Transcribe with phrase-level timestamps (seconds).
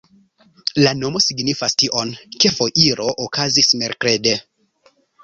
[0.83, 2.13] La nomo signifas tion,
[2.45, 4.35] ke foiro okazis merkrede.